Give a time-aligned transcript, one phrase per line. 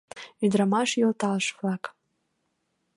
[0.45, 1.83] Ӱдырамаш йолташ-влак!